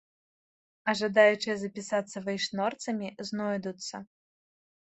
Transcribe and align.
А 0.89 0.95
жадаючыя 1.01 1.55
запісацца 1.65 2.17
вейшнорцамі 2.31 3.07
знойдуцца. 3.31 4.05